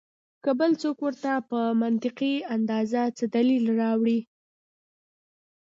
[0.43, 4.19] کۀ بل څوک ورته پۀ منطقي انداز څۀ دليل راوړي